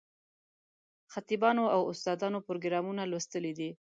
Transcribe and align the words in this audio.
خطیبانو 1.13 1.63
او 1.75 1.81
استادانو 1.91 2.39
پروګرامونه 2.47 3.01
لوستلي 3.11 3.53
دي. 3.59 3.69